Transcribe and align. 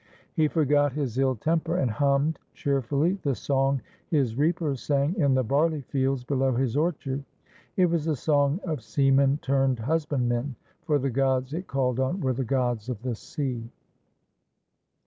He 0.33 0.47
forgot 0.47 0.93
his 0.93 1.19
ill 1.19 1.35
temper, 1.35 1.77
and 1.77 1.91
hummed 1.91 2.39
cheerfully 2.55 3.19
the 3.21 3.35
song 3.35 3.83
his 4.07 4.35
reapers 4.35 4.81
sang 4.81 5.13
in 5.15 5.35
the 5.35 5.43
barley 5.43 5.81
fields 5.81 6.23
below 6.23 6.53
his 6.55 6.75
orchard. 6.75 7.23
It 7.77 7.85
was 7.85 8.07
a 8.07 8.15
song 8.15 8.59
of 8.63 8.81
sea 8.81 9.11
men 9.11 9.37
turned 9.43 9.77
husbandmen, 9.77 10.55
for 10.85 10.97
the 10.97 11.11
gods 11.11 11.53
it 11.53 11.67
called 11.67 11.99
on 11.99 12.19
were 12.19 12.33
the 12.33 12.43
gods 12.43 12.89
of 12.89 13.03
the 13.03 13.13
sea. 13.13 13.69